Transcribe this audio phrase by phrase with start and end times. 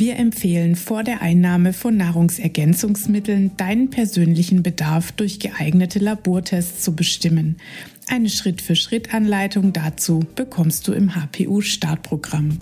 [0.00, 7.58] Wir empfehlen vor der Einnahme von Nahrungsergänzungsmitteln deinen persönlichen Bedarf durch geeignete Labortests zu bestimmen.
[8.08, 12.58] Eine Schritt-für-Schritt-Anleitung dazu bekommst du im HPU-Startprogramm.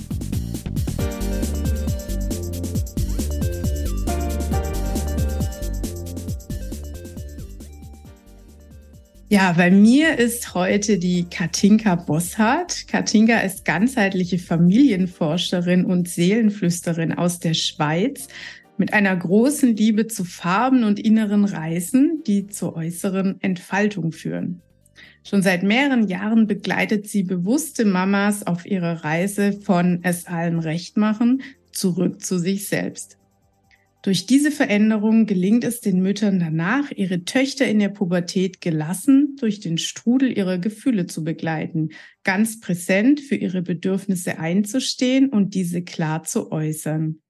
[9.31, 12.89] Ja, bei mir ist heute die Katinka Bosshardt.
[12.89, 18.29] Katinka ist ganzheitliche Familienforscherin und Seelenflüsterin aus der Schweiz
[18.79, 24.63] mit einer großen Liebe zu Farben und inneren Reisen, die zur äußeren Entfaltung führen.
[25.25, 30.97] Schon seit mehreren Jahren begleitet sie bewusste Mamas auf ihrer Reise von es allen recht
[30.97, 33.18] machen zurück zu sich selbst.
[34.03, 39.59] Durch diese Veränderung gelingt es den Müttern danach, ihre Töchter in der Pubertät gelassen durch
[39.59, 41.91] den Strudel ihrer Gefühle zu begleiten,
[42.23, 47.21] ganz präsent für ihre Bedürfnisse einzustehen und diese klar zu äußern.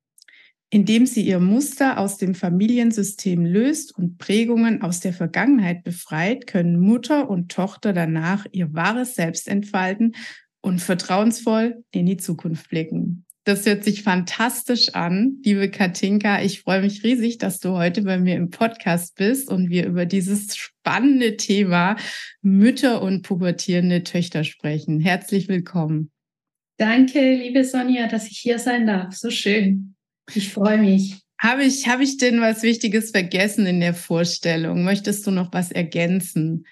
[0.70, 6.78] Indem sie ihr Muster aus dem Familiensystem löst und Prägungen aus der Vergangenheit befreit, können
[6.78, 10.14] Mutter und Tochter danach ihr wahres Selbst entfalten
[10.60, 13.24] und vertrauensvoll in die Zukunft blicken.
[13.48, 16.42] Das hört sich fantastisch an, liebe Katinka.
[16.42, 20.04] Ich freue mich riesig, dass du heute bei mir im Podcast bist und wir über
[20.04, 21.96] dieses spannende Thema
[22.42, 25.00] Mütter und pubertierende Töchter sprechen.
[25.00, 26.10] Herzlich willkommen.
[26.76, 29.14] Danke, liebe Sonja, dass ich hier sein darf.
[29.14, 29.94] So schön.
[30.34, 31.16] Ich freue mich.
[31.40, 34.84] Habe ich, habe ich denn was Wichtiges vergessen in der Vorstellung?
[34.84, 36.66] Möchtest du noch was ergänzen?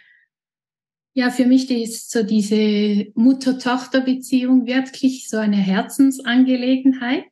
[1.19, 7.25] Ja, für mich ist so diese Mutter-Tochter-Beziehung wirklich so eine Herzensangelegenheit,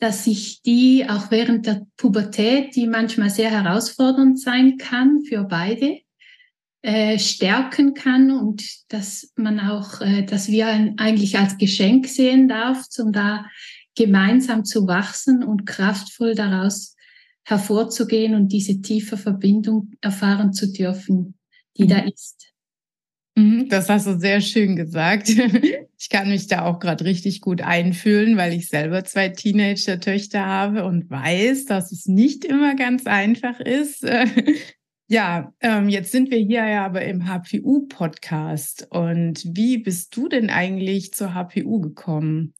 [0.00, 6.00] dass ich die auch während der Pubertät, die manchmal sehr herausfordernd sein kann für beide,
[6.82, 10.66] äh, stärken kann und dass man auch, äh, dass wir
[10.96, 13.46] eigentlich als Geschenk sehen darf, um da
[13.94, 16.96] gemeinsam zu wachsen und kraftvoll daraus
[17.44, 21.38] hervorzugehen und diese tiefe Verbindung erfahren zu dürfen,
[21.76, 21.88] die mhm.
[21.88, 22.51] da ist.
[23.34, 25.28] Mhm, das hast du sehr schön gesagt.
[26.04, 30.84] Ich kann mich da auch gerade richtig gut einfühlen, weil ich selber zwei Teenager-Töchter habe
[30.84, 34.04] und weiß, dass es nicht immer ganz einfach ist.
[35.12, 38.86] Ja, ähm, jetzt sind wir hier ja aber im HPU-Podcast.
[38.88, 42.54] Und wie bist du denn eigentlich zur HPU gekommen?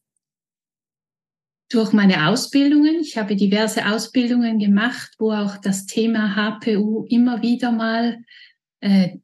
[1.71, 2.97] Durch meine Ausbildungen.
[3.01, 8.19] Ich habe diverse Ausbildungen gemacht, wo auch das Thema HPU immer wieder mal
[8.81, 9.17] äh,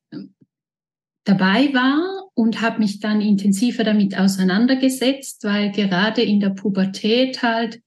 [1.29, 7.83] dabei war und habe mich dann intensiver damit auseinandergesetzt, weil gerade in der Pubertät halt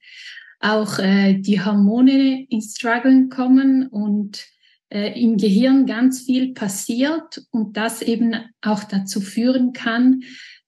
[0.60, 4.46] auch äh, die Hormone ins Struggeln kommen und
[4.90, 10.22] äh, im Gehirn ganz viel passiert und das eben auch dazu führen kann,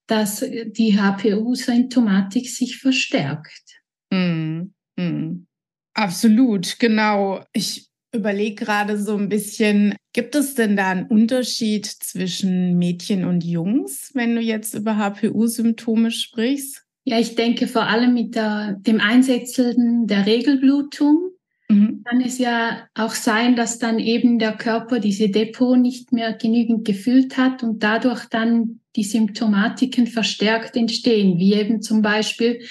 [0.08, 3.82] dass die HPU-Symptomatik sich verstärkt.
[4.12, 5.48] Mm, mm.
[5.94, 7.44] Absolut, genau.
[7.54, 13.44] Ich überlege gerade so ein bisschen, gibt es denn da einen Unterschied zwischen Mädchen und
[13.44, 16.84] Jungs, wenn du jetzt über HPU-Symptome sprichst?
[17.06, 21.32] Ja, ich denke vor allem mit der, dem Einsetzen der Regelblutung
[21.68, 22.04] mhm.
[22.06, 26.86] kann es ja auch sein, dass dann eben der Körper diese Depot nicht mehr genügend
[26.86, 32.62] gefüllt hat und dadurch dann die Symptomatiken verstärkt entstehen, wie eben zum Beispiel,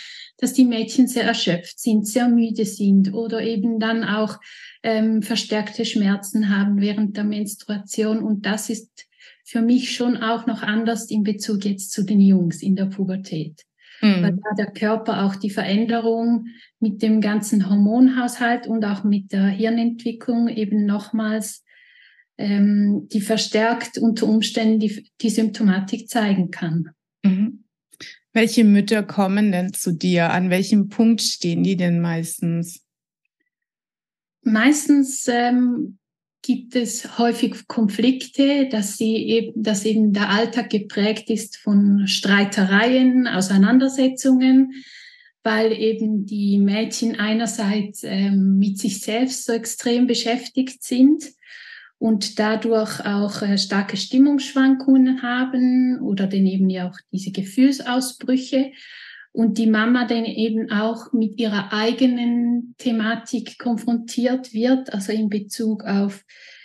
[0.43, 4.41] dass die Mädchen sehr erschöpft sind, sehr müde sind oder eben dann auch
[4.83, 8.19] ähm, verstärkte Schmerzen haben während der Menstruation.
[8.19, 9.07] Und das ist
[9.45, 13.63] für mich schon auch noch anders in Bezug jetzt zu den Jungs in der Pubertät.
[14.01, 14.23] Mhm.
[14.23, 16.47] Weil da der Körper auch die Veränderung
[16.81, 21.63] mit dem ganzen Hormonhaushalt und auch mit der Hirnentwicklung eben nochmals
[22.37, 26.91] ähm, die verstärkt unter Umständen die, die Symptomatik zeigen kann.
[27.23, 27.62] Mhm.
[28.33, 30.31] Welche Mütter kommen denn zu dir?
[30.31, 32.81] An welchem Punkt stehen die denn meistens?
[34.43, 35.99] Meistens ähm,
[36.41, 43.29] gibt es häufig Konflikte, dass sie eben, dass eben der Alltag geprägt ist von Streitereien,
[43.29, 44.73] Auseinandersetzungen,
[45.43, 51.25] weil eben die Mädchen einerseits ähm, mit sich selbst so extrem beschäftigt sind
[52.03, 58.73] und dadurch auch äh, starke Stimmungsschwankungen haben oder dann eben ja auch diese Gefühlsausbrüche.
[59.31, 65.85] Und die Mama dann eben auch mit ihrer eigenen Thematik konfrontiert wird, also in Bezug
[65.85, 66.25] auf,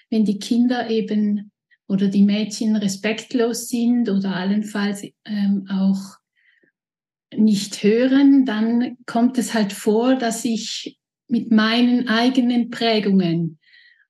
[0.09, 1.51] wenn die Kinder eben
[1.87, 6.17] oder die Mädchen respektlos sind oder allenfalls ähm, auch
[7.31, 10.97] nicht hören, dann kommt es halt vor, dass ich
[11.27, 13.59] mit meinen eigenen Prägungen,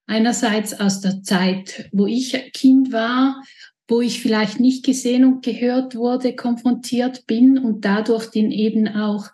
[0.08, 3.42] einerseits aus der Zeit, wo ich Kind war,
[3.86, 9.28] wo ich vielleicht nicht gesehen und gehört wurde, konfrontiert bin und dadurch den eben auch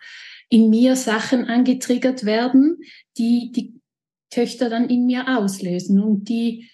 [0.51, 2.79] in mir Sachen angetriggert werden,
[3.17, 3.81] die die
[4.31, 6.69] Töchter dann in mir auslösen und die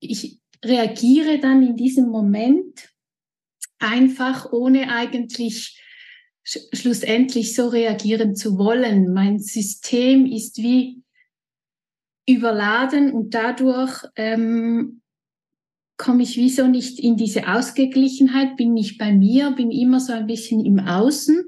[0.00, 2.88] ich reagiere dann in diesem Moment
[3.78, 5.80] einfach ohne eigentlich
[6.44, 9.12] sch schlussendlich so reagieren zu wollen.
[9.12, 11.01] Mein System ist wie
[12.26, 15.02] überladen und dadurch ähm,
[15.96, 20.26] komme ich wieso nicht in diese Ausgeglichenheit, bin nicht bei mir, bin immer so ein
[20.26, 21.44] bisschen im Außen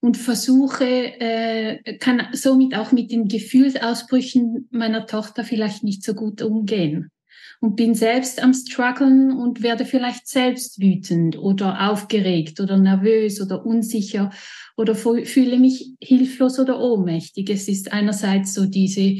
[0.00, 6.42] und versuche, äh, kann somit auch mit den Gefühlsausbrüchen meiner Tochter vielleicht nicht so gut
[6.42, 7.10] umgehen
[7.60, 13.64] und bin selbst am struggeln und werde vielleicht selbst wütend oder aufgeregt oder nervös oder
[13.64, 14.30] unsicher
[14.76, 17.48] oder fühle mich hilflos oder ohnmächtig.
[17.48, 19.16] Es ist einerseits so diese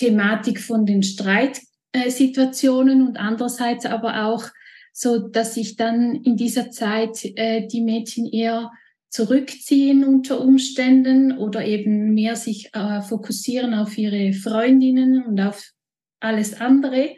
[0.00, 1.60] Thematik von den Streit
[1.92, 4.44] äh, Situationen und andererseits aber auch
[4.92, 8.70] so, dass sich dann in dieser Zeit äh, die Mädchen eher
[9.10, 15.70] zurückziehen unter Umständen oder eben mehr sich äh, fokussieren auf ihre Freundinnen und auf
[16.18, 17.14] alles andere.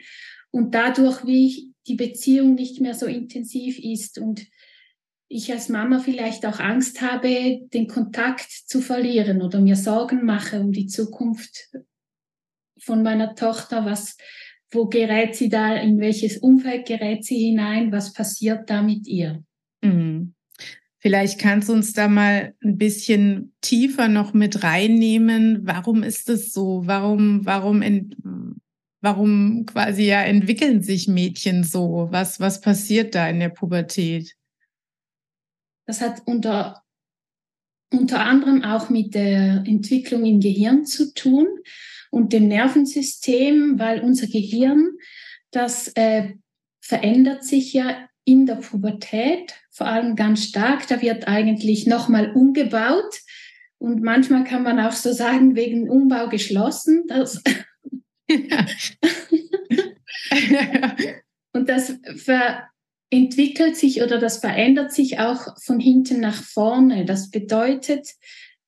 [0.51, 4.45] Und dadurch, wie die Beziehung nicht mehr so intensiv ist und
[5.29, 10.61] ich als Mama vielleicht auch Angst habe, den Kontakt zu verlieren oder mir Sorgen mache
[10.61, 11.71] um die Zukunft
[12.83, 14.17] von meiner Tochter, was
[14.73, 19.45] wo gerät sie da, in welches Umfeld gerät sie hinein, was passiert da mit ihr.
[19.83, 20.35] Mhm.
[20.99, 25.67] Vielleicht kannst du uns da mal ein bisschen tiefer noch mit reinnehmen.
[25.67, 26.83] Warum ist es so?
[26.87, 27.83] Warum, warum,
[29.01, 32.07] warum quasi ja entwickeln sich Mädchen so?
[32.11, 34.37] Was, was passiert da in der Pubertät?
[35.87, 36.83] Das hat unter,
[37.93, 41.49] unter anderem auch mit der Entwicklung im Gehirn zu tun
[42.13, 44.91] und dem Nervensystem, weil unser Gehirn,
[45.51, 46.35] das äh,
[46.81, 50.87] verändert sich ja in der Pubertät, vor allem ganz stark.
[50.89, 53.19] Da wird eigentlich nochmal umgebaut.
[53.79, 57.05] Und manchmal kann man auch so sagen, wegen Umbau geschlossen.
[57.09, 57.43] Das
[61.53, 61.97] und das
[63.11, 67.07] entwickelt sich oder das verändert sich auch von hinten nach vorne.
[67.07, 68.07] Das bedeutet,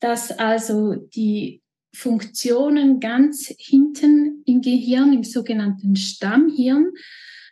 [0.00, 1.60] dass also die
[1.94, 6.90] Funktionen ganz hinten im Gehirn, im sogenannten Stammhirn.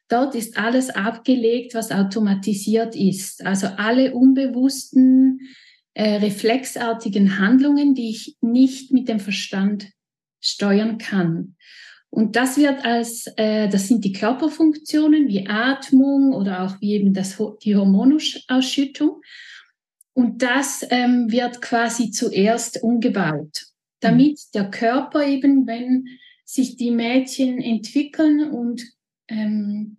[0.09, 3.47] Dort ist alles abgelegt, was automatisiert ist.
[3.47, 5.41] Also alle unbewussten,
[5.94, 9.91] äh, reflexartigen Handlungen, die ich nicht mit dem Verstand
[10.41, 11.56] steuern kann.
[12.11, 17.15] Und das wird als, äh, das sind die Körperfunktionen wie Atmung oder auch wie eben
[17.15, 19.23] das, die Hormonausschüttung.
[20.12, 23.72] Und das ähm, wird quasi zuerst umgebaut
[24.03, 26.07] damit der Körper eben, wenn
[26.45, 28.83] sich die Mädchen entwickeln und
[29.29, 29.97] ähm,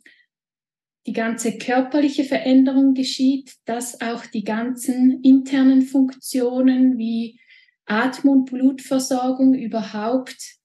[1.05, 7.39] die ganze körperliche Veränderung geschieht, dass auch die ganzen internen Funktionen wie
[7.85, 10.57] Atmung und Blutversorgung überhaupt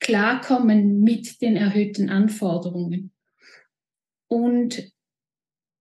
[0.00, 3.12] klarkommen mit den erhöhten Anforderungen.
[4.28, 4.92] Und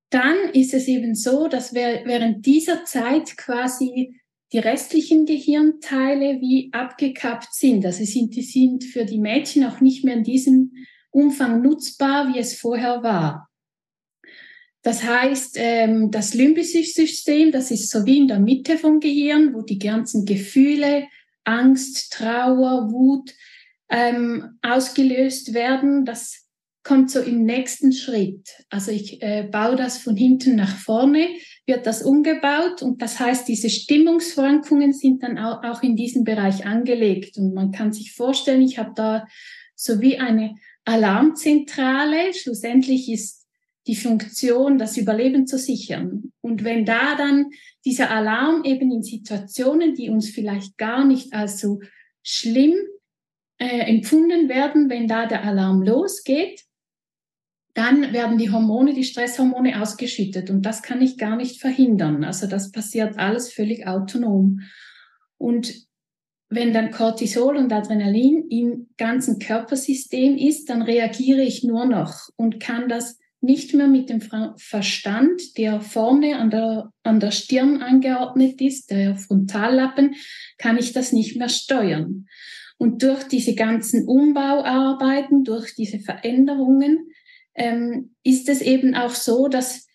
[0.10, 4.22] dann ist es eben so, dass während dieser Zeit quasi
[4.54, 7.86] die restlichen Gehirnteile wie abgekappt sind.
[7.86, 10.72] Also sind, die sind für die Mädchen auch nicht mehr in diesem
[11.12, 13.50] Umfang nutzbar, wie es vorher war.
[14.84, 19.54] Das heißt, ähm, das limbische System, das ist so wie in der Mitte vom Gehirn,
[19.54, 21.08] wo die ganzen Gefühle,
[21.44, 23.34] Angst, Trauer, Wut
[23.90, 26.06] ähm, ausgelöst werden.
[26.06, 26.47] Das
[26.88, 28.48] kommt so im nächsten Schritt.
[28.70, 31.28] Also ich äh, baue das von hinten nach vorne
[31.66, 36.66] wird das umgebaut und das heißt, diese Stimmungsschwankungen sind dann auch, auch in diesem Bereich
[36.66, 39.28] angelegt und man kann sich vorstellen, ich habe da
[39.76, 42.34] so wie eine Alarmzentrale.
[42.34, 43.46] Schlussendlich ist
[43.86, 46.32] die Funktion, das Überleben zu sichern.
[46.40, 47.48] Und wenn da dann
[47.84, 51.82] dieser Alarm eben in Situationen, die uns vielleicht gar nicht als so
[52.24, 52.76] schlimm
[53.58, 56.67] äh, empfunden werden, wenn da der Alarm losgeht,
[57.78, 62.24] dann werden die Hormone, die Stresshormone ausgeschüttet und das kann ich gar nicht verhindern.
[62.24, 64.62] Also das passiert alles völlig autonom.
[65.38, 65.76] Und
[66.50, 72.60] wenn dann Cortisol und Adrenalin im ganzen Körpersystem ist, dann reagiere ich nur noch und
[72.60, 74.22] kann das nicht mehr mit dem
[74.58, 80.16] Verstand, der vorne an der, an der Stirn angeordnet ist, der Frontallappen,
[80.58, 82.26] kann ich das nicht mehr steuern.
[82.80, 87.12] Und durch diese ganzen Umbauarbeiten, durch diese Veränderungen,
[87.58, 89.88] ähm, ist es eben auch so, dass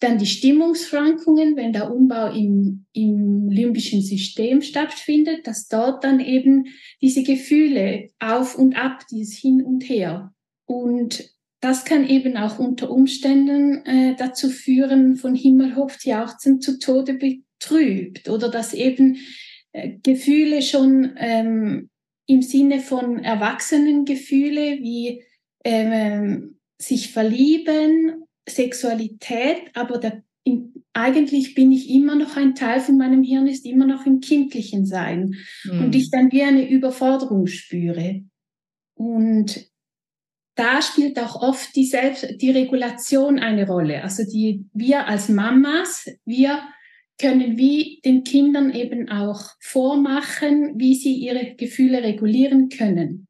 [0.00, 6.68] dann die Stimmungsschwankungen, wenn der Umbau im, im limbischen System stattfindet, dass dort dann eben
[7.02, 10.32] diese Gefühle auf und ab, dieses Hin und Her.
[10.64, 17.14] Und das kann eben auch unter Umständen äh, dazu führen, von himmelhoch jauchzend zu Tode
[17.14, 19.18] betrübt oder dass eben
[19.72, 21.90] äh, Gefühle schon ähm,
[22.26, 25.22] im Sinne von Erwachsenengefühle wie
[25.64, 32.96] ähm, sich verlieben, Sexualität, aber der, in, eigentlich bin ich immer noch ein Teil von
[32.96, 35.84] meinem Hirn, ist immer noch im kindlichen Sein mhm.
[35.84, 38.22] und ich dann wie eine Überforderung spüre.
[38.94, 39.70] Und
[40.56, 44.02] da spielt auch oft die, Selbst die Regulation eine Rolle.
[44.02, 46.60] Also die, wir als Mamas, wir
[47.18, 53.28] können wie den Kindern eben auch vormachen, wie sie ihre Gefühle regulieren können.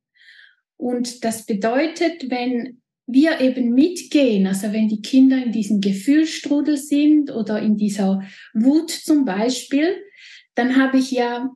[0.76, 2.79] Und das bedeutet, wenn
[3.12, 8.22] wir eben mitgehen, also wenn die Kinder in diesem Gefühlstrudel sind oder in dieser
[8.54, 9.96] Wut zum Beispiel,
[10.54, 11.50] dann habe ich ja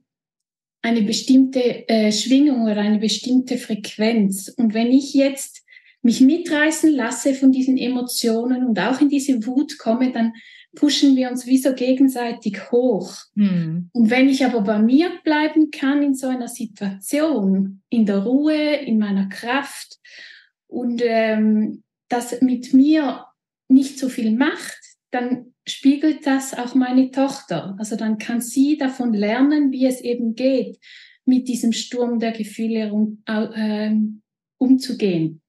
[0.83, 4.49] eine bestimmte äh, Schwingung oder eine bestimmte Frequenz.
[4.49, 5.65] Und wenn ich jetzt
[6.03, 10.35] mich mitreißen lasse von diesen Emotionen und auch in diese Wut komme, dann
[10.75, 13.17] pushen wir uns wie so gegenseitig hoch.
[13.37, 13.89] Hm.
[13.93, 18.77] Und wenn ich aber bei mir bleiben kann in so einer Situation, in der Ruhe,
[18.77, 19.99] in meiner Kraft
[20.75, 23.27] und ähm, das mit mir
[23.69, 24.79] nicht so viel macht,
[25.11, 27.77] dann spiegelt das auch meine Tochter.
[27.79, 30.79] Also dann kann sie davon lernen, wie es eben geht,
[31.25, 33.95] mit diesem Sturm der Gefühle um, äh,
[34.59, 35.41] umzugehen.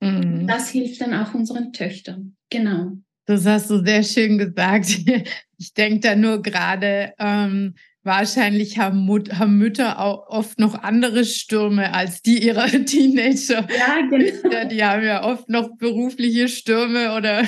[0.00, 0.46] Mhm.
[0.46, 2.36] Das hilft dann auch unseren Töchtern.
[2.48, 2.92] Genau.
[3.26, 4.98] Das hast du sehr schön gesagt.
[5.60, 11.24] Ich denke da nur gerade, ähm, wahrscheinlich haben, Mut haben, Mütter auch oft noch andere
[11.24, 13.66] Stürme als die ihrer Teenager.
[13.68, 14.68] Ja, genau.
[14.70, 17.44] Die haben ja oft noch berufliche Stürme oder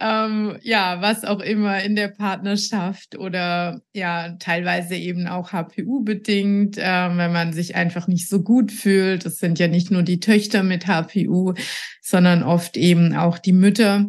[0.00, 6.82] ähm, ja, was auch immer in der Partnerschaft oder ja, teilweise eben auch HPU-bedingt, äh,
[6.82, 9.24] wenn man sich einfach nicht so gut fühlt.
[9.24, 11.54] Das sind ja nicht nur die Töchter mit HPU,
[12.02, 14.06] sondern oft eben auch die Mütter,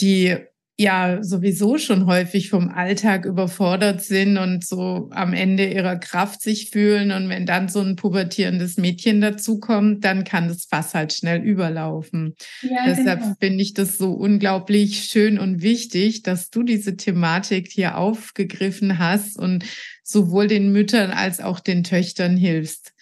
[0.00, 0.36] die
[0.80, 6.70] ja sowieso schon häufig vom Alltag überfordert sind und so am Ende ihrer Kraft sich
[6.70, 7.12] fühlen.
[7.12, 12.34] Und wenn dann so ein pubertierendes Mädchen dazukommt, dann kann das Fass halt schnell überlaufen.
[12.62, 13.34] Ja, Deshalb genau.
[13.38, 19.38] finde ich das so unglaublich schön und wichtig, dass du diese Thematik hier aufgegriffen hast
[19.38, 19.66] und
[20.02, 22.94] sowohl den Müttern als auch den Töchtern hilfst.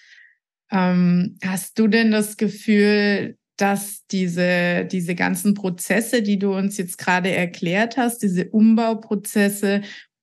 [0.73, 6.97] Ähm, hast du denn das Gefühl, dass diese, diese ganzen Prozesse, die du uns jetzt
[6.97, 9.83] gerade erklärt hast, diese Umbauprozesse,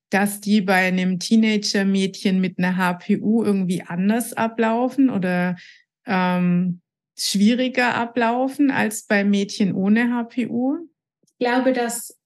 [0.10, 5.58] dass die bei einem Teenager-Mädchen mit einer HPU irgendwie anders ablaufen oder
[6.06, 6.82] ähm,
[7.18, 10.78] schwieriger ablaufen als bei Mädchen ohne HPU?
[11.26, 12.18] Ich glaube, dass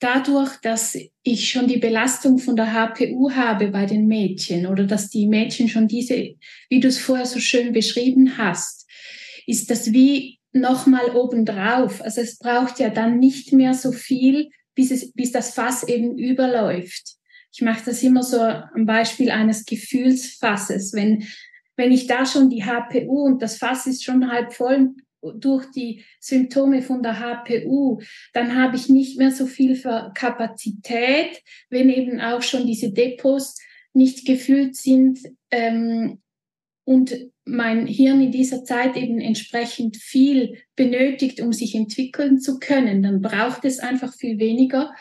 [0.00, 5.10] dadurch, dass ich schon die Belastung von der HPU habe bei den Mädchen oder dass
[5.10, 6.34] die Mädchen schon diese,
[6.68, 8.79] wie du es vorher so schön beschrieben hast,
[9.50, 12.02] ist das wie nochmal obendrauf.
[12.02, 16.16] Also es braucht ja dann nicht mehr so viel, bis, es, bis das Fass eben
[16.16, 17.16] überläuft.
[17.52, 20.92] Ich mache das immer so am Beispiel eines Gefühlsfasses.
[20.92, 21.24] Wenn,
[21.76, 24.90] wenn ich da schon die HPU und das Fass ist schon halb voll
[25.34, 28.00] durch die Symptome von der HPU,
[28.32, 29.78] dann habe ich nicht mehr so viel
[30.14, 33.60] Kapazität, wenn eben auch schon diese Depots
[33.92, 35.18] nicht gefüllt sind
[35.50, 36.22] ähm,
[36.84, 37.14] und
[37.50, 43.20] mein Hirn in dieser Zeit eben entsprechend viel benötigt, um sich entwickeln zu können, dann
[43.20, 44.92] braucht es einfach viel weniger,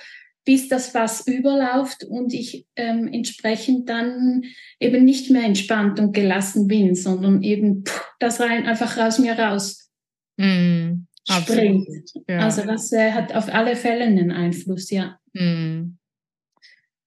[0.46, 4.44] bis das Fass überläuft und ich ähm, entsprechend dann
[4.79, 9.34] eben nicht mehr entspannt und gelassen bin, sondern eben pff, das rein einfach aus mir
[9.38, 9.91] raus
[10.38, 11.88] mm, springt.
[12.27, 12.39] Ja.
[12.39, 15.20] Also das äh, hat auf alle Fälle einen Einfluss, ja.
[15.34, 15.99] Mm.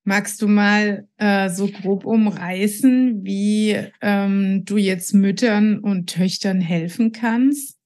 [0.04, 7.12] Magst du mal äh, so grob umreißen, wie ähm, du jetzt Müttern und Töchtern helfen
[7.12, 7.78] kannst?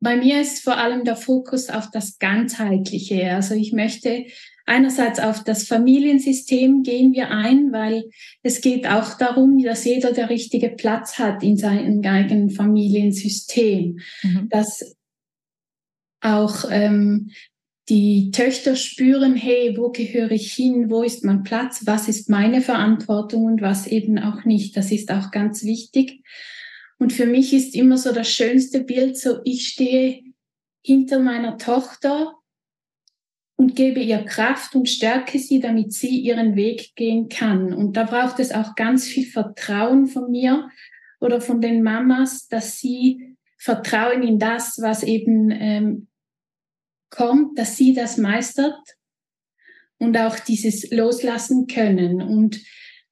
[0.00, 3.32] Bei mir ist vor allem der Fokus auf das Ganzheitliche.
[3.32, 4.26] Also ich möchte
[4.66, 8.04] einerseits auf das Familiensystem gehen wir ein, weil
[8.42, 13.98] es geht auch darum, dass jeder der richtige Platz hat in seinem eigenen Familiensystem.
[14.22, 14.48] Mhm.
[14.50, 14.94] Dass
[16.20, 17.30] auch ähm,
[17.88, 22.60] die Töchter spüren, hey, wo gehöre ich hin, wo ist mein Platz, was ist meine
[22.60, 24.76] Verantwortung und was eben auch nicht.
[24.76, 26.22] Das ist auch ganz wichtig.
[26.98, 30.22] Und für mich ist immer so das schönste Bild, so ich stehe
[30.82, 32.34] hinter meiner Tochter
[33.56, 37.72] und gebe ihr Kraft und stärke sie, damit sie ihren Weg gehen kann.
[37.72, 40.68] Und da braucht es auch ganz viel Vertrauen von mir
[41.20, 46.08] oder von den Mamas, dass sie vertrauen in das, was eben ähm,
[47.10, 48.78] kommt, dass sie das meistert
[49.98, 52.22] und auch dieses loslassen können.
[52.22, 52.60] Und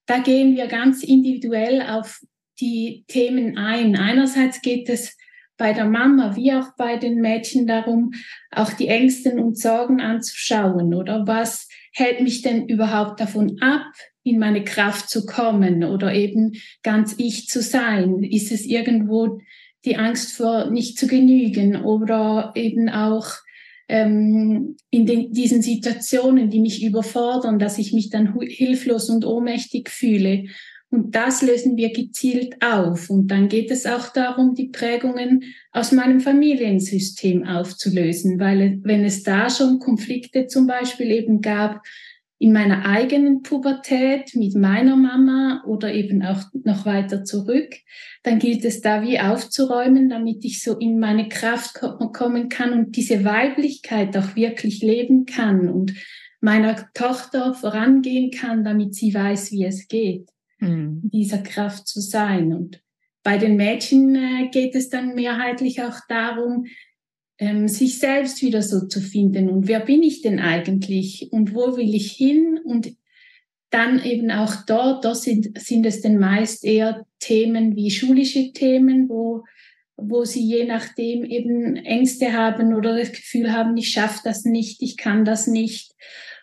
[0.07, 2.21] da gehen wir ganz individuell auf
[2.61, 3.97] die Themen ein.
[3.97, 5.17] Einerseits geht es
[5.57, 8.13] bei der Mama wie auch bei den Mädchen darum,
[8.51, 13.87] auch die Ängsten und Sorgen anzuschauen oder was hält mich denn überhaupt davon ab,
[14.23, 18.23] in meine Kraft zu kommen oder eben ganz ich zu sein?
[18.23, 19.41] Ist es irgendwo
[19.87, 23.29] die Angst vor nicht zu genügen oder eben auch
[23.89, 29.91] ähm, in den, diesen Situationen, die mich überfordern, dass ich mich dann hilflos und ohnmächtig
[29.91, 30.45] fühle.
[30.91, 33.11] Und das lösen wir gezielt auf.
[33.11, 39.23] Und dann geht es auch darum, die Prägungen aus meinem Familiensystem aufzulösen, weil wenn es
[39.23, 41.83] da schon Konflikte zum Beispiel eben gab,
[42.39, 47.75] in meiner eigenen Pubertät mit meiner Mama oder eben auch noch weiter zurück,
[48.23, 51.81] dann gilt es da wie aufzuräumen, damit ich so in meine Kraft
[52.13, 55.95] kommen kann und diese Weiblichkeit auch wirklich leben kann und
[56.41, 60.29] meiner Tochter vorangehen kann, damit sie weiß, wie es geht,
[60.61, 61.01] mhm.
[61.05, 62.53] dieser Kraft zu sein.
[62.53, 62.83] Und
[63.23, 66.67] bei den Mädchen äh, geht es dann mehrheitlich auch darum,
[67.39, 71.77] ähm, sich selbst wieder so zu finden und wer bin ich denn eigentlich und wo
[71.77, 72.97] will ich hin und
[73.71, 79.09] dann eben auch dort, da sind, sind es denn meist eher Themen wie schulische Themen,
[79.09, 79.45] wo,
[79.97, 84.83] wo sie je nachdem eben Ängste haben oder das Gefühl haben, ich schaffe das nicht,
[84.83, 85.93] ich kann das nicht.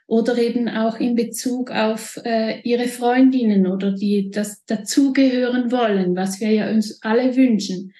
[0.06, 6.42] Oder eben auch in Bezug auf äh, ihre Freundinnen oder die das dazugehören wollen, was
[6.42, 7.94] wir ja uns alle wünschen.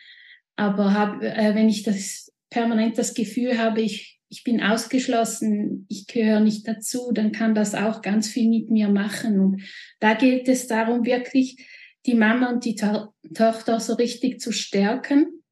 [0.58, 2.23] Aber hab, äh, wenn ich das
[2.54, 7.74] permanent das Gefühl habe, ich, ich bin ausgeschlossen, ich gehöre nicht dazu, dann kann das
[7.74, 9.40] auch ganz viel mit mir machen.
[9.40, 9.64] Und
[10.00, 11.68] da geht es darum, wirklich
[12.06, 15.44] die Mama und die to Tochter so richtig zu stärken,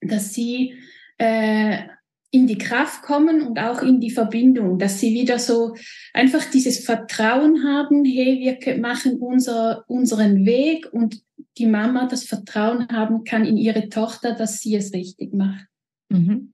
[0.00, 0.74] dass sie
[1.18, 1.78] äh,
[2.30, 5.74] in die Kraft kommen und auch in die Verbindung, dass sie wieder so
[6.12, 11.22] einfach dieses Vertrauen haben, hey, wir machen unser, unseren Weg und
[11.56, 15.66] die Mama das Vertrauen haben kann in ihre Tochter, dass sie es richtig macht.
[16.08, 16.52] Mhm.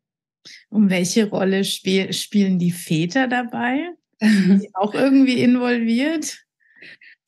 [0.70, 3.90] Und welche Rolle spiel spielen die Väter dabei?
[4.20, 6.44] Sind die auch irgendwie involviert?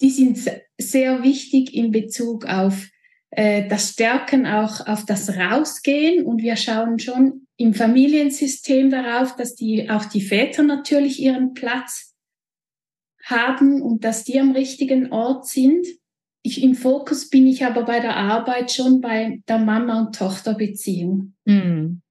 [0.00, 0.38] Die sind
[0.78, 2.88] sehr wichtig in Bezug auf
[3.30, 6.24] äh, das Stärken, auch auf das Rausgehen.
[6.24, 12.14] Und wir schauen schon im Familiensystem darauf, dass die, auch die Väter natürlich ihren Platz
[13.24, 15.86] haben und dass die am richtigen Ort sind.
[16.42, 21.34] Ich, Im Fokus bin ich aber bei der Arbeit schon bei der Mama- und Tochterbeziehung.
[21.46, 22.02] Mhm.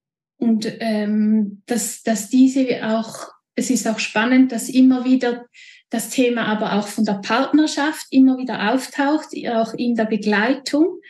[0.44, 5.46] Und ähm, dass, dass diese auch, es ist auch spannend, dass immer wieder
[5.88, 11.00] das Thema aber auch von der Partnerschaft immer wieder auftaucht, auch in der Begleitung,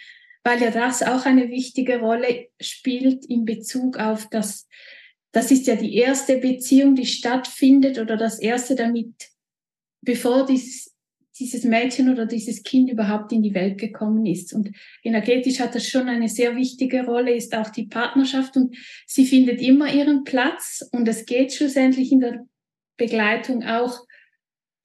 [0.44, 4.68] weil ja das auch eine wichtige Rolle spielt in Bezug auf das,
[5.32, 9.14] das ist ja die erste Beziehung, die stattfindet oder das erste damit,
[10.00, 10.93] bevor dieses
[11.38, 14.52] dieses Mädchen oder dieses Kind überhaupt in die Welt gekommen ist.
[14.54, 14.70] Und
[15.02, 19.60] energetisch hat das schon eine sehr wichtige Rolle, ist auch die Partnerschaft und sie findet
[19.60, 22.46] immer ihren Platz und es geht schlussendlich in der
[22.96, 23.98] Begleitung auch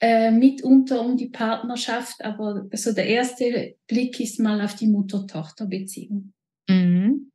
[0.02, 6.34] äh, mitunter um die Partnerschaft, aber so der erste Blick ist mal auf die Mutter-Tochter-Beziehung.
[6.70, 7.32] Mhm.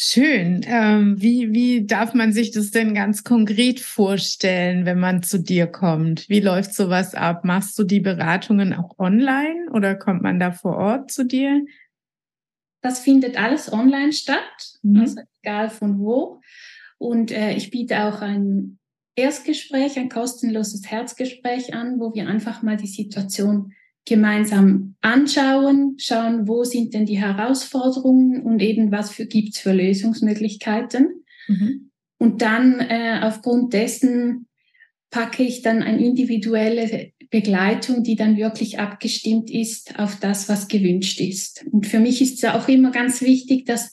[0.00, 0.60] Schön.
[0.64, 5.66] Ähm, wie, wie darf man sich das denn ganz konkret vorstellen, wenn man zu dir
[5.66, 6.28] kommt?
[6.28, 7.44] Wie läuft sowas ab?
[7.44, 11.66] Machst du die Beratungen auch online oder kommt man da vor Ort zu dir?
[12.80, 15.00] Das findet alles online statt, mhm.
[15.00, 16.42] also egal von wo.
[16.98, 18.78] Und äh, ich biete auch ein
[19.16, 23.72] Erstgespräch, ein kostenloses Herzgespräch an, wo wir einfach mal die Situation
[24.04, 31.24] gemeinsam anschauen, schauen, wo sind denn die Herausforderungen und eben was für gibt's für Lösungsmöglichkeiten.
[31.46, 31.90] Mhm.
[32.18, 34.46] Und dann äh, aufgrund dessen
[35.10, 41.20] packe ich dann eine individuelle Begleitung, die dann wirklich abgestimmt ist auf das, was gewünscht
[41.20, 41.64] ist.
[41.70, 43.92] Und für mich ist es auch immer ganz wichtig, dass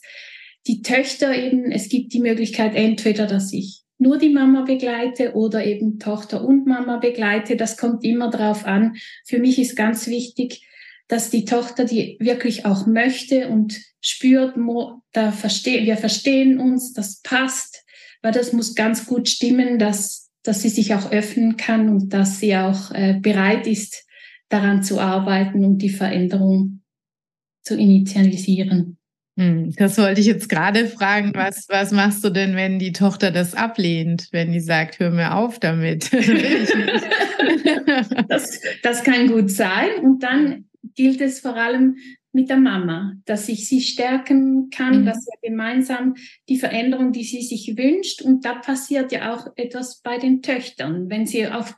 [0.66, 5.64] die Töchter eben, es gibt die Möglichkeit entweder, dass ich nur die Mama begleite oder
[5.64, 7.56] eben Tochter und Mama begleite.
[7.56, 8.96] Das kommt immer drauf an.
[9.24, 10.66] Für mich ist ganz wichtig,
[11.08, 14.56] dass die Tochter die wirklich auch möchte und spürt,
[15.12, 17.84] da verstehen, wir verstehen uns, das passt,
[18.22, 22.40] weil das muss ganz gut stimmen, dass, dass sie sich auch öffnen kann und dass
[22.40, 24.04] sie auch äh, bereit ist,
[24.48, 26.82] daran zu arbeiten und die Veränderung
[27.62, 28.95] zu initialisieren.
[29.38, 31.32] Hm, das wollte ich jetzt gerade fragen.
[31.34, 35.34] Was, was machst du denn, wenn die Tochter das ablehnt, wenn die sagt, hör mir
[35.34, 36.10] auf damit?
[38.28, 39.88] das, das kann gut sein.
[40.02, 41.96] Und dann gilt es vor allem
[42.32, 45.06] mit der Mama, dass ich sie stärken kann, mhm.
[45.06, 46.14] dass wir gemeinsam
[46.48, 51.08] die Veränderung, die sie sich wünscht, und da passiert ja auch etwas bei den Töchtern,
[51.08, 51.74] wenn sie auf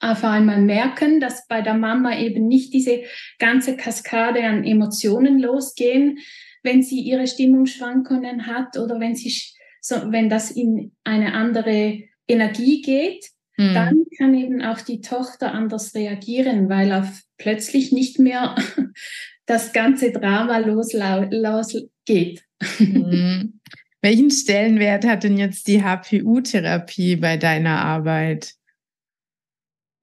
[0.00, 3.02] auf einmal merken, dass bei der Mama eben nicht diese
[3.38, 6.18] ganze Kaskade an Emotionen losgehen,
[6.62, 9.32] wenn sie ihre Stimmungsschwankungen hat oder wenn sie
[9.80, 13.24] so, wenn das in eine andere Energie geht,
[13.56, 13.74] mhm.
[13.74, 18.56] dann kann eben auch die Tochter anders reagieren, weil auf plötzlich nicht mehr
[19.46, 22.42] das ganze Drama losgeht.
[22.78, 23.60] Mhm.
[24.02, 28.54] Welchen Stellenwert hat denn jetzt die HPU-Therapie bei deiner Arbeit?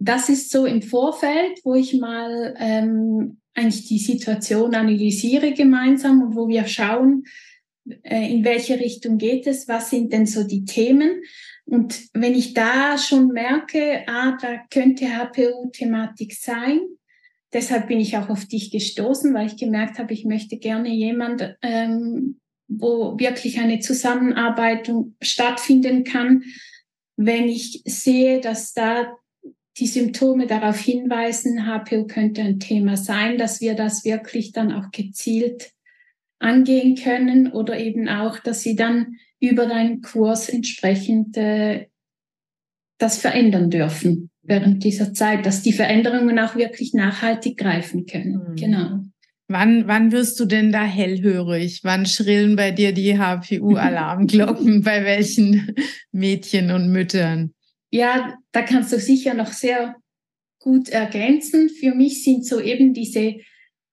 [0.03, 6.35] Das ist so im Vorfeld, wo ich mal ähm, eigentlich die Situation analysiere gemeinsam und
[6.35, 7.23] wo wir schauen,
[8.03, 11.21] äh, in welche Richtung geht es, was sind denn so die Themen.
[11.63, 16.81] Und wenn ich da schon merke, ah, da könnte HPU-Thematik sein,
[17.53, 21.55] deshalb bin ich auch auf dich gestoßen, weil ich gemerkt habe, ich möchte gerne jemand,
[21.61, 26.43] ähm, wo wirklich eine Zusammenarbeit stattfinden kann,
[27.15, 29.15] wenn ich sehe, dass da
[29.77, 34.91] die Symptome darauf hinweisen, HPU könnte ein Thema sein, dass wir das wirklich dann auch
[34.91, 35.71] gezielt
[36.39, 41.87] angehen können oder eben auch, dass sie dann über deinen Kurs entsprechend äh,
[42.97, 48.49] das verändern dürfen während dieser Zeit, dass die Veränderungen auch wirklich nachhaltig greifen können.
[48.49, 48.55] Mhm.
[48.55, 48.99] Genau.
[49.47, 51.81] Wann, wann wirst du denn da hellhörig?
[51.83, 54.81] Wann schrillen bei dir die HPU-Alarmglocken?
[54.83, 55.75] bei welchen
[56.11, 57.52] Mädchen und Müttern?
[57.93, 59.95] Ja, da kannst du sicher noch sehr
[60.59, 61.69] gut ergänzen.
[61.69, 63.35] Für mich sind so eben diese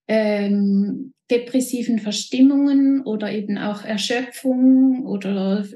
[0.09, 5.67] ähm, depressiven Verstimmungen oder eben auch Erschöpfung oder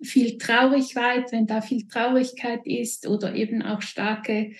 [0.00, 4.52] viel Traurigkeit, wenn da viel Traurigkeit ist oder eben auch starke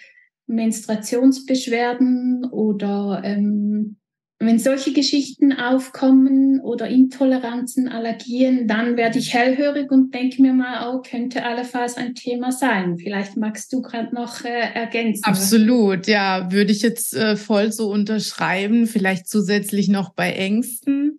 [0.49, 3.99] Menstruationsbeschwerden oder ähm,
[4.47, 10.89] wenn solche Geschichten aufkommen oder Intoleranzen, Allergien, dann werde ich hellhörig und denke mir mal,
[10.95, 12.99] oh, könnte allenfalls ein Thema sein.
[12.99, 15.25] Vielleicht magst du gerade noch äh, ergänzen.
[15.25, 18.87] Absolut, ja, würde ich jetzt äh, voll so unterschreiben.
[18.87, 21.19] Vielleicht zusätzlich noch bei Ängsten.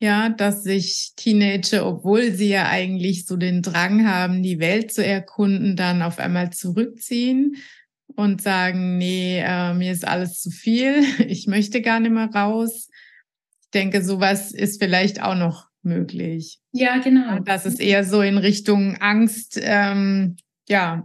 [0.00, 5.04] Ja, dass sich Teenager, obwohl sie ja eigentlich so den Drang haben, die Welt zu
[5.04, 7.56] erkunden, dann auf einmal zurückziehen
[8.06, 12.88] und sagen, nee, äh, mir ist alles zu viel, ich möchte gar nicht mehr raus.
[13.62, 16.58] Ich denke, sowas ist vielleicht auch noch möglich.
[16.72, 17.36] Ja, genau.
[17.36, 20.36] Und das ist eher so in Richtung Angst, ähm,
[20.68, 21.04] ja,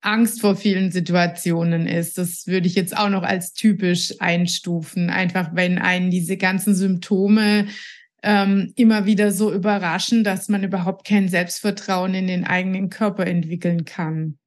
[0.00, 2.18] Angst vor vielen Situationen ist.
[2.18, 5.10] Das würde ich jetzt auch noch als typisch einstufen.
[5.10, 7.66] Einfach wenn einen diese ganzen Symptome
[8.22, 13.84] ähm, immer wieder so überraschen, dass man überhaupt kein Selbstvertrauen in den eigenen Körper entwickeln
[13.84, 14.38] kann.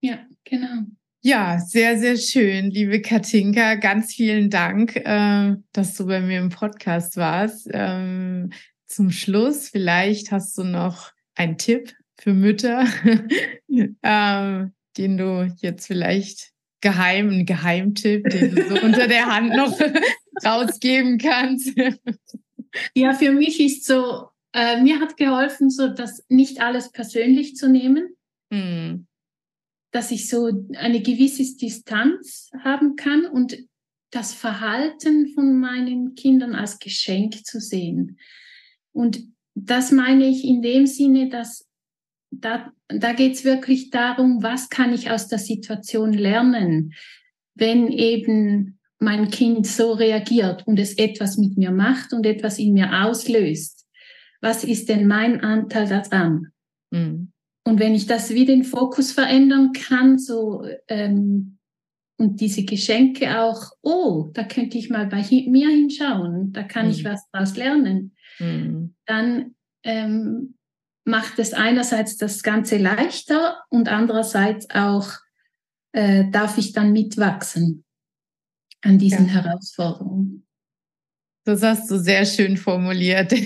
[0.00, 0.84] Ja, genau.
[1.22, 3.74] Ja, sehr, sehr schön, liebe Katinka.
[3.74, 7.68] Ganz vielen Dank, äh, dass du bei mir im Podcast warst.
[7.72, 8.50] Ähm,
[8.86, 12.86] zum Schluss, vielleicht hast du noch einen Tipp für Mütter,
[14.02, 19.76] ähm, den du jetzt vielleicht geheim, einen Geheimtipp, den du so unter der Hand noch
[20.44, 21.72] rausgeben kannst.
[22.94, 27.68] ja, für mich ist so, äh, mir hat geholfen, so das nicht alles persönlich zu
[27.68, 28.14] nehmen.
[28.50, 29.07] Mm
[29.90, 33.56] dass ich so eine gewisse Distanz haben kann und
[34.10, 38.18] das Verhalten von meinen Kindern als Geschenk zu sehen.
[38.92, 39.22] Und
[39.54, 41.66] das meine ich in dem Sinne, dass
[42.30, 46.94] da, da geht es wirklich darum, was kann ich aus der Situation lernen,
[47.54, 52.74] wenn eben mein Kind so reagiert und es etwas mit mir macht und etwas in
[52.74, 53.86] mir auslöst.
[54.40, 56.52] Was ist denn mein Anteil daran?
[56.90, 57.32] Mhm.
[57.68, 61.58] Und wenn ich das wie den Fokus verändern kann, so ähm,
[62.16, 66.92] und diese Geschenke auch, oh, da könnte ich mal bei mir hinschauen, da kann mhm.
[66.92, 68.94] ich was daraus lernen, mhm.
[69.04, 69.54] dann
[69.84, 70.54] ähm,
[71.04, 75.10] macht es einerseits das Ganze leichter und andererseits auch
[75.92, 77.84] äh, darf ich dann mitwachsen
[78.80, 79.42] an diesen ja.
[79.42, 80.47] Herausforderungen.
[81.48, 83.32] Das hast du sehr schön formuliert.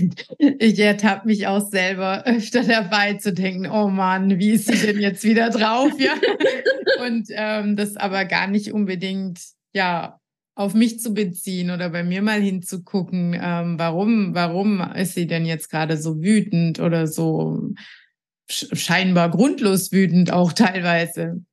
[0.58, 5.00] Ich ertappe mich auch selber öfter dabei zu denken, oh Mann, wie ist sie denn
[5.00, 5.92] jetzt wieder drauf?
[5.98, 6.14] Ja.
[7.06, 9.40] Und ähm, das aber gar nicht unbedingt,
[9.72, 10.18] ja,
[10.56, 15.44] auf mich zu beziehen oder bei mir mal hinzugucken, ähm, warum, warum ist sie denn
[15.44, 17.70] jetzt gerade so wütend oder so
[18.48, 21.44] scheinbar grundlos wütend auch teilweise.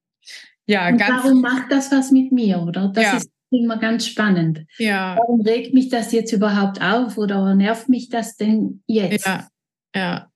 [0.65, 1.23] Ja, Und ganz.
[1.23, 2.91] Warum macht das was mit mir, oder?
[2.93, 3.17] Das ja.
[3.17, 4.65] ist immer ganz spannend.
[4.77, 5.15] Ja.
[5.17, 9.25] Warum regt mich das jetzt überhaupt auf oder nervt mich das denn jetzt?
[9.25, 9.47] Ja,
[9.95, 10.29] ja.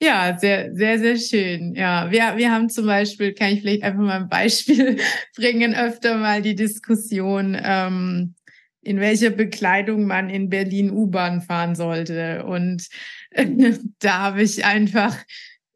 [0.00, 1.74] Ja, sehr, sehr, sehr schön.
[1.74, 4.98] Ja, wir, wir haben zum Beispiel, kann ich vielleicht einfach mal ein Beispiel
[5.36, 8.34] bringen, öfter mal die Diskussion, ähm,
[8.82, 12.44] in welcher Bekleidung man in Berlin U-Bahn fahren sollte.
[12.44, 12.88] Und
[13.98, 15.16] da habe ich einfach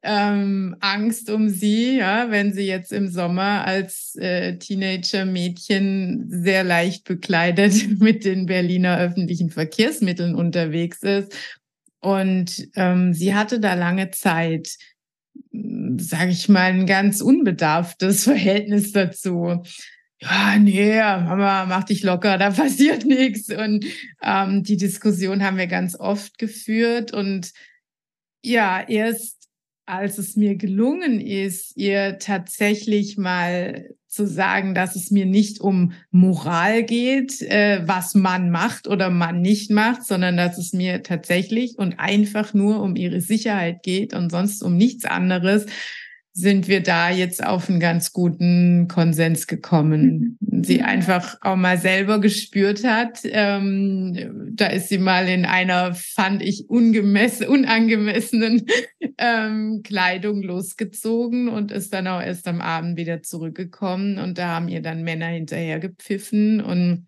[0.03, 7.05] ähm, Angst um sie, ja, wenn sie jetzt im Sommer als äh, Teenager-Mädchen sehr leicht
[7.05, 11.35] bekleidet mit den Berliner öffentlichen Verkehrsmitteln unterwegs ist.
[12.01, 14.77] Und ähm, sie hatte da lange Zeit,
[15.53, 19.63] sage ich mal, ein ganz unbedarftes Verhältnis dazu
[20.23, 23.51] ja, nee, Mama, mach dich locker, da passiert nichts.
[23.51, 23.87] Und
[24.23, 27.13] ähm, die Diskussion haben wir ganz oft geführt.
[27.13, 27.53] Und
[28.43, 29.40] ja, erst
[29.91, 35.93] als es mir gelungen ist, ihr tatsächlich mal zu sagen, dass es mir nicht um
[36.11, 41.79] Moral geht, äh, was man macht oder man nicht macht, sondern dass es mir tatsächlich
[41.79, 45.67] und einfach nur um ihre Sicherheit geht und sonst um nichts anderes,
[46.33, 50.39] sind wir da jetzt auf einen ganz guten Konsens gekommen.
[50.41, 50.65] Mhm.
[50.65, 53.21] Sie einfach auch mal selber gespürt hat.
[53.25, 58.67] Ähm, da ist sie mal in einer, fand ich, ungemessen, unangemessenen
[59.19, 64.19] ähm, Kleidung losgezogen und ist dann auch erst am Abend wieder zurückgekommen.
[64.19, 67.07] Und da haben ihr dann Männer hinterher gepfiffen und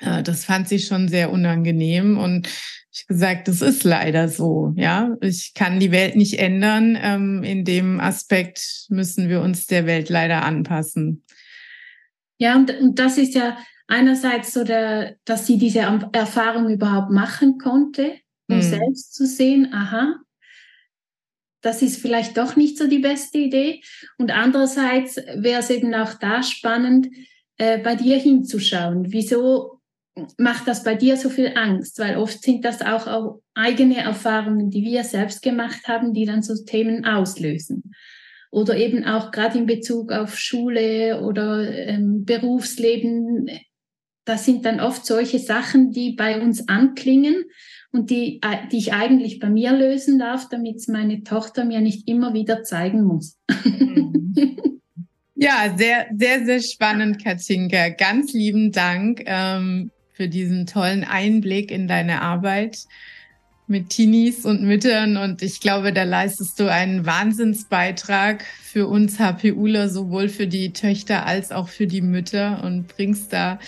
[0.00, 2.48] äh, das fand sie schon sehr unangenehm und
[2.92, 4.74] ich gesagt, das ist leider so.
[4.76, 6.98] Ja, ich kann die Welt nicht ändern.
[7.00, 11.24] Ähm, in dem Aspekt müssen wir uns der Welt leider anpassen.
[12.36, 15.80] Ja, und, und das ist ja einerseits so, der, dass sie diese
[16.12, 18.16] Erfahrung überhaupt machen konnte,
[18.48, 18.62] um hm.
[18.62, 20.16] selbst zu sehen, aha,
[21.62, 23.80] das ist vielleicht doch nicht so die beste Idee.
[24.18, 27.08] Und andererseits wäre es eben auch da spannend,
[27.56, 29.12] äh, bei dir hinzuschauen.
[29.12, 29.81] Wieso
[30.38, 31.98] macht das bei dir so viel Angst?
[31.98, 36.42] Weil oft sind das auch, auch eigene Erfahrungen, die wir selbst gemacht haben, die dann
[36.42, 37.92] so Themen auslösen.
[38.50, 43.48] Oder eben auch gerade in Bezug auf Schule oder ähm, Berufsleben.
[44.24, 47.44] Das sind dann oft solche Sachen, die bei uns anklingen
[47.92, 51.80] und die, äh, die ich eigentlich bei mir lösen darf, damit es meine Tochter mir
[51.80, 53.38] nicht immer wieder zeigen muss.
[55.42, 57.88] Ja, sehr, sehr, sehr spannend, Katinka.
[57.88, 59.24] Ganz lieben Dank.
[59.26, 62.86] Ähm, für diesen tollen Einblick in deine Arbeit
[63.66, 65.16] mit Teenies und Müttern.
[65.16, 71.26] Und ich glaube, da leistest du einen Wahnsinnsbeitrag für uns HPUler, sowohl für die Töchter
[71.26, 73.58] als auch für die Mütter und bringst da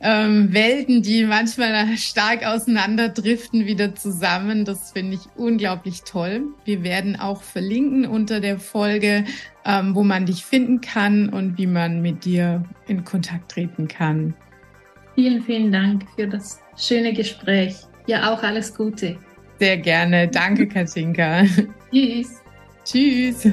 [0.00, 4.64] ähm, Welten, die manchmal stark auseinanderdriften, wieder zusammen.
[4.64, 6.42] Das finde ich unglaublich toll.
[6.64, 9.24] Wir werden auch verlinken unter der Folge,
[9.64, 14.34] ähm, wo man dich finden kann und wie man mit dir in Kontakt treten kann.
[15.18, 17.74] Vielen, vielen Dank für das schöne Gespräch.
[18.06, 19.18] Ja, auch alles Gute.
[19.58, 20.28] Sehr gerne.
[20.28, 21.42] Danke, Katinka.
[21.92, 22.40] Tschüss.
[22.84, 23.48] Tschüss.